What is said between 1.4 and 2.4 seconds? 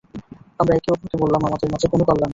আমাদের মাঝে কোন কল্যাণ নেই।